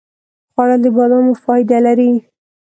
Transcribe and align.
خوړل 0.51 0.79
د 0.83 0.87
بادامو 0.95 1.33
فایده 1.43 1.77
لري 1.85 2.11